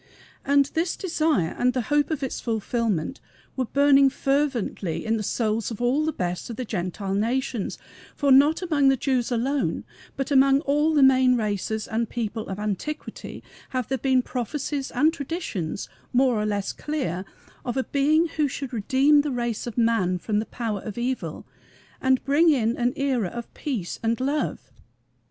And 0.43 0.65
this 0.73 0.95
desire 0.97 1.55
and 1.59 1.73
the 1.73 1.81
hope 1.93 2.09
of 2.09 2.23
its 2.23 2.39
fulfillment 2.39 3.19
were 3.55 3.65
burning 3.65 4.09
fervently 4.09 5.05
in 5.05 5.15
the 5.15 5.21
souls 5.21 5.69
of 5.69 5.79
all 5.79 6.05
the 6.05 6.11
best 6.11 6.49
of 6.49 6.55
the 6.55 6.65
Gentile 6.65 7.13
nations; 7.13 7.77
for 8.15 8.31
not 8.31 8.63
among 8.63 8.87
the 8.87 8.97
Jews 8.97 9.31
alone, 9.31 9.83
but 10.15 10.31
among 10.31 10.61
all 10.61 10.95
the 10.95 11.03
main 11.03 11.37
races 11.37 11.87
and 11.87 12.09
peoples 12.09 12.47
of 12.47 12.57
antiquity, 12.57 13.43
have 13.69 13.89
there 13.89 13.99
been 13.99 14.23
prophecies 14.23 14.89
and 14.89 15.13
traditions 15.13 15.87
more 16.13 16.33
or 16.41 16.47
less 16.47 16.73
clear 16.73 17.23
of 17.63 17.77
a 17.77 17.83
Being 17.83 18.27
who 18.37 18.47
should 18.47 18.73
redeem 18.73 19.21
the 19.21 19.29
race 19.29 19.67
of 19.67 19.77
man 19.77 20.17
from 20.17 20.39
the 20.39 20.47
power 20.47 20.81
of 20.81 20.97
evil 20.97 21.45
and 22.01 22.25
bring 22.25 22.49
in 22.49 22.75
an 22.75 22.93
era 22.95 23.27
of 23.27 23.53
peace 23.53 23.99
and 24.01 24.19
love. 24.19 24.71